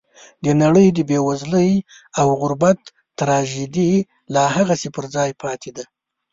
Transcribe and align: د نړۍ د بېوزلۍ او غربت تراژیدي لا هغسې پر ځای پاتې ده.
د 0.45 0.47
نړۍ 0.61 0.87
د 0.93 0.99
بېوزلۍ 1.09 1.71
او 2.19 2.27
غربت 2.41 2.79
تراژیدي 3.19 3.91
لا 4.33 4.45
هغسې 4.55 4.89
پر 4.95 5.05
ځای 5.15 5.29
پاتې 5.41 5.69
ده. 5.75 5.85